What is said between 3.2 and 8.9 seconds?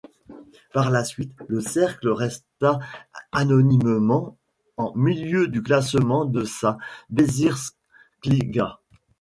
anonymement en milieu du classement de sa Bezirksliga.